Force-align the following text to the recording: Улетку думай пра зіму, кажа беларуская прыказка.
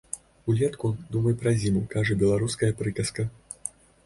Улетку 0.53 0.87
думай 1.15 1.35
пра 1.41 1.53
зіму, 1.65 1.83
кажа 1.93 2.17
беларуская 2.23 2.71
прыказка. 2.81 3.29